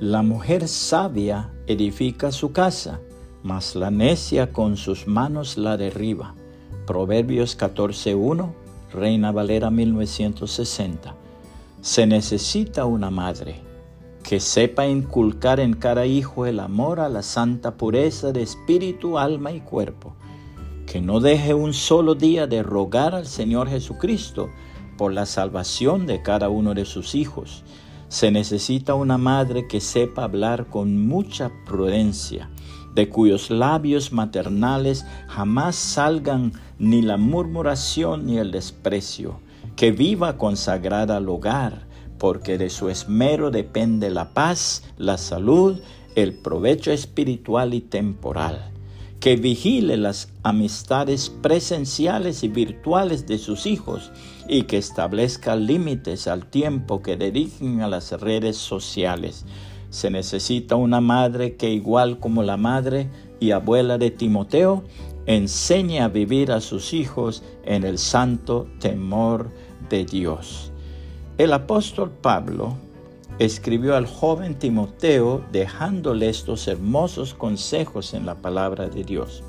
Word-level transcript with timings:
La 0.00 0.22
mujer 0.22 0.66
sabia 0.66 1.50
edifica 1.66 2.32
su 2.32 2.52
casa, 2.52 3.00
mas 3.42 3.76
la 3.76 3.90
necia 3.90 4.50
con 4.50 4.78
sus 4.78 5.06
manos 5.06 5.58
la 5.58 5.76
derriba. 5.76 6.34
Proverbios 6.86 7.58
14.1, 7.58 8.50
Reina 8.94 9.30
Valera 9.30 9.70
1960. 9.70 11.14
Se 11.82 12.06
necesita 12.06 12.86
una 12.86 13.10
madre 13.10 13.56
que 14.22 14.40
sepa 14.40 14.86
inculcar 14.86 15.60
en 15.60 15.74
cada 15.74 16.06
hijo 16.06 16.46
el 16.46 16.60
amor 16.60 16.98
a 16.98 17.10
la 17.10 17.22
santa 17.22 17.72
pureza 17.76 18.32
de 18.32 18.40
espíritu, 18.40 19.18
alma 19.18 19.52
y 19.52 19.60
cuerpo, 19.60 20.14
que 20.86 21.02
no 21.02 21.20
deje 21.20 21.52
un 21.52 21.74
solo 21.74 22.14
día 22.14 22.46
de 22.46 22.62
rogar 22.62 23.14
al 23.14 23.26
Señor 23.26 23.68
Jesucristo 23.68 24.48
por 24.96 25.12
la 25.12 25.26
salvación 25.26 26.06
de 26.06 26.22
cada 26.22 26.48
uno 26.48 26.72
de 26.72 26.86
sus 26.86 27.14
hijos. 27.14 27.64
Se 28.10 28.32
necesita 28.32 28.94
una 28.94 29.18
madre 29.18 29.68
que 29.68 29.80
sepa 29.80 30.24
hablar 30.24 30.66
con 30.66 31.06
mucha 31.06 31.52
prudencia, 31.64 32.50
de 32.92 33.08
cuyos 33.08 33.50
labios 33.50 34.12
maternales 34.12 35.06
jamás 35.28 35.76
salgan 35.76 36.52
ni 36.80 37.02
la 37.02 37.16
murmuración 37.16 38.26
ni 38.26 38.38
el 38.38 38.50
desprecio, 38.50 39.38
que 39.76 39.92
viva 39.92 40.38
consagrada 40.38 41.18
al 41.18 41.28
hogar, 41.28 41.86
porque 42.18 42.58
de 42.58 42.68
su 42.68 42.88
esmero 42.88 43.52
depende 43.52 44.10
la 44.10 44.34
paz, 44.34 44.82
la 44.98 45.16
salud, 45.16 45.78
el 46.16 46.34
provecho 46.34 46.90
espiritual 46.90 47.74
y 47.74 47.80
temporal, 47.80 48.69
que 49.20 49.36
vigile 49.36 49.98
las 49.98 50.32
amistades 50.42 51.28
presenciales 51.28 52.42
y 52.42 52.48
virtuales 52.48 53.26
de 53.26 53.36
sus 53.36 53.66
hijos 53.66 54.10
y 54.48 54.62
que 54.62 54.78
establezca 54.78 55.56
límites 55.56 56.26
al 56.26 56.46
tiempo 56.46 57.02
que 57.02 57.16
dediquen 57.16 57.82
a 57.82 57.88
las 57.88 58.12
redes 58.12 58.56
sociales. 58.56 59.44
Se 59.90 60.10
necesita 60.10 60.76
una 60.76 61.02
madre 61.02 61.56
que 61.56 61.70
igual 61.70 62.18
como 62.18 62.42
la 62.42 62.56
madre 62.56 63.10
y 63.40 63.50
abuela 63.50 63.98
de 63.98 64.10
Timoteo, 64.10 64.84
enseñe 65.26 66.00
a 66.00 66.08
vivir 66.08 66.50
a 66.50 66.62
sus 66.62 66.94
hijos 66.94 67.42
en 67.64 67.84
el 67.84 67.98
santo 67.98 68.68
temor 68.80 69.50
de 69.90 70.06
Dios. 70.06 70.72
El 71.36 71.52
apóstol 71.52 72.10
Pablo 72.10 72.76
escribió 73.40 73.96
al 73.96 74.06
joven 74.06 74.54
Timoteo 74.54 75.42
dejándole 75.50 76.28
estos 76.28 76.68
hermosos 76.68 77.32
consejos 77.32 78.12
en 78.12 78.26
la 78.26 78.34
palabra 78.34 78.88
de 78.88 79.02
Dios. 79.02 79.42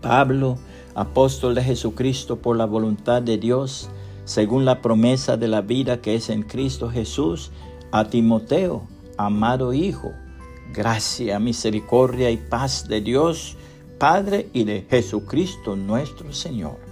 Pablo, 0.00 0.58
apóstol 0.96 1.54
de 1.54 1.62
Jesucristo 1.62 2.40
por 2.40 2.56
la 2.56 2.66
voluntad 2.66 3.22
de 3.22 3.38
Dios, 3.38 3.88
según 4.24 4.64
la 4.64 4.82
promesa 4.82 5.36
de 5.36 5.46
la 5.46 5.60
vida 5.60 6.00
que 6.00 6.16
es 6.16 6.28
en 6.28 6.42
Cristo 6.42 6.90
Jesús, 6.90 7.52
a 7.92 8.06
Timoteo, 8.06 8.82
amado 9.16 9.72
Hijo, 9.72 10.10
gracia, 10.74 11.38
misericordia 11.38 12.32
y 12.32 12.36
paz 12.36 12.88
de 12.88 13.00
Dios, 13.00 13.56
Padre 14.00 14.48
y 14.52 14.64
de 14.64 14.84
Jesucristo 14.90 15.76
nuestro 15.76 16.32
Señor 16.32 16.91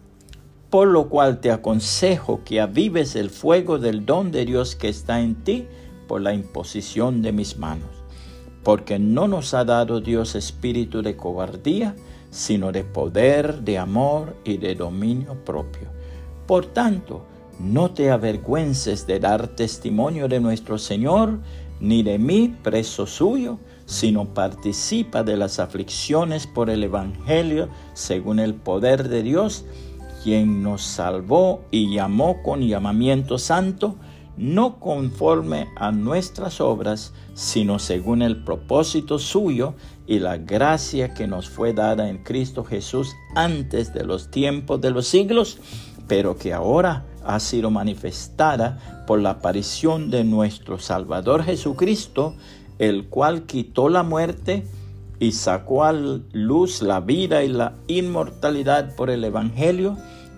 por 0.71 0.87
lo 0.87 1.09
cual 1.09 1.41
te 1.41 1.51
aconsejo 1.51 2.43
que 2.45 2.61
avives 2.61 3.17
el 3.17 3.29
fuego 3.29 3.77
del 3.77 4.05
don 4.05 4.31
de 4.31 4.45
Dios 4.45 4.77
que 4.77 4.87
está 4.87 5.19
en 5.19 5.35
ti 5.43 5.67
por 6.07 6.21
la 6.21 6.33
imposición 6.33 7.21
de 7.21 7.33
mis 7.33 7.57
manos. 7.57 7.89
Porque 8.63 8.97
no 8.97 9.27
nos 9.27 9.53
ha 9.53 9.65
dado 9.65 9.99
Dios 9.99 10.33
espíritu 10.33 11.01
de 11.01 11.17
cobardía, 11.17 11.93
sino 12.29 12.71
de 12.71 12.85
poder, 12.85 13.63
de 13.63 13.77
amor 13.77 14.37
y 14.45 14.57
de 14.57 14.75
dominio 14.75 15.35
propio. 15.43 15.89
Por 16.47 16.67
tanto, 16.67 17.25
no 17.59 17.91
te 17.91 18.09
avergüences 18.09 19.05
de 19.05 19.19
dar 19.19 19.49
testimonio 19.49 20.29
de 20.29 20.39
nuestro 20.39 20.77
Señor, 20.77 21.39
ni 21.81 22.01
de 22.01 22.17
mí, 22.17 22.55
preso 22.63 23.05
suyo, 23.05 23.59
sino 23.85 24.33
participa 24.33 25.21
de 25.23 25.35
las 25.35 25.59
aflicciones 25.59 26.47
por 26.47 26.69
el 26.69 26.85
Evangelio 26.85 27.67
según 27.93 28.39
el 28.39 28.53
poder 28.53 29.09
de 29.09 29.21
Dios, 29.21 29.65
quien 30.23 30.63
nos 30.63 30.81
salvó 30.81 31.61
y 31.71 31.93
llamó 31.93 32.41
con 32.43 32.61
llamamiento 32.61 33.37
santo, 33.37 33.95
no 34.37 34.79
conforme 34.79 35.67
a 35.75 35.91
nuestras 35.91 36.61
obras, 36.61 37.13
sino 37.33 37.79
según 37.79 38.21
el 38.21 38.43
propósito 38.43 39.19
suyo 39.19 39.75
y 40.07 40.19
la 40.19 40.37
gracia 40.37 41.13
que 41.13 41.27
nos 41.27 41.49
fue 41.49 41.73
dada 41.73 42.09
en 42.09 42.23
Cristo 42.23 42.63
Jesús 42.63 43.13
antes 43.35 43.93
de 43.93 44.03
los 44.03 44.31
tiempos 44.31 44.81
de 44.81 44.91
los 44.91 45.07
siglos, 45.07 45.59
pero 46.07 46.37
que 46.37 46.53
ahora 46.53 47.05
ha 47.23 47.39
sido 47.39 47.69
manifestada 47.69 49.03
por 49.07 49.21
la 49.21 49.31
aparición 49.31 50.09
de 50.09 50.23
nuestro 50.23 50.79
Salvador 50.79 51.43
Jesucristo, 51.43 52.35
el 52.79 53.07
cual 53.07 53.43
quitó 53.43 53.89
la 53.89 54.03
muerte 54.03 54.65
y 55.21 55.33
sacó 55.33 55.83
a 55.83 55.93
luz 55.93 56.81
la 56.81 56.99
vida 56.99 57.43
y 57.43 57.47
la 57.47 57.75
inmortalidad 57.85 58.95
por 58.95 59.11
el 59.11 59.23
Evangelio, 59.23 59.95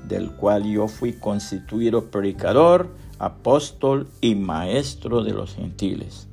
del 0.10 0.30
cual 0.32 0.66
yo 0.66 0.90
fui 0.90 1.14
constituido 1.14 2.12
predicador, 2.12 2.90
apóstol 3.18 4.10
y 4.20 4.36
maestro 4.36 5.24
de 5.24 5.32
los 5.32 5.56
gentiles. 5.56 6.28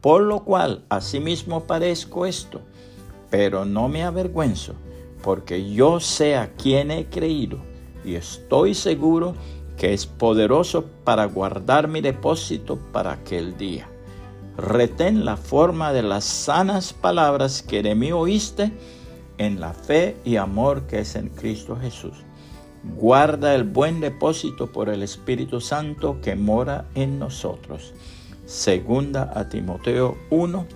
Por 0.00 0.22
lo 0.22 0.42
cual 0.42 0.82
asimismo 0.88 1.68
padezco 1.68 2.26
esto, 2.26 2.62
pero 3.30 3.64
no 3.64 3.88
me 3.88 4.02
avergüenzo, 4.02 4.74
porque 5.22 5.72
yo 5.72 6.00
sé 6.00 6.34
a 6.34 6.52
quién 6.52 6.90
he 6.90 7.06
creído 7.06 7.58
y 8.04 8.16
estoy 8.16 8.74
seguro 8.74 9.36
que 9.76 9.94
es 9.94 10.04
poderoso 10.04 10.86
para 11.04 11.26
guardar 11.26 11.86
mi 11.86 12.00
depósito 12.00 12.76
para 12.92 13.12
aquel 13.12 13.56
día. 13.56 13.88
Retén 14.56 15.24
la 15.24 15.36
forma 15.36 15.92
de 15.92 16.02
las 16.02 16.24
sanas 16.24 16.92
palabras 16.92 17.62
que 17.62 17.82
de 17.82 17.94
mí 17.94 18.12
oíste 18.12 18.72
en 19.38 19.60
la 19.60 19.72
fe 19.72 20.16
y 20.24 20.36
amor 20.36 20.86
que 20.86 21.00
es 21.00 21.16
en 21.16 21.28
Cristo 21.28 21.76
Jesús 21.80 22.24
guarda 22.96 23.54
el 23.54 23.64
buen 23.64 24.00
depósito 24.00 24.70
por 24.70 24.88
el 24.88 25.02
Espíritu 25.02 25.60
Santo 25.60 26.20
que 26.20 26.36
mora 26.36 26.86
en 26.94 27.18
nosotros. 27.18 27.94
Segunda 28.44 29.32
a 29.34 29.48
Timoteo 29.48 30.18
1, 30.30 30.66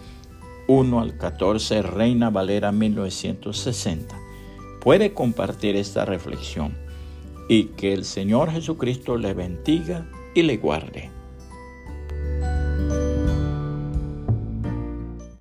1 0.69 1.00
al 1.00 1.19
14, 1.19 1.83
Reina 1.83 2.31
Valera 2.31 2.72
1960. 2.72 4.19
Puede 4.81 5.12
compartir 5.12 5.77
esta 5.77 6.05
reflexión 6.05 6.77
y 7.49 7.65
que 7.77 7.93
el 7.93 8.05
Señor 8.05 8.50
Jesucristo 8.50 9.16
le 9.16 9.34
bendiga 9.34 10.06
y 10.34 10.43
le 10.43 10.56
guarde. 10.56 11.10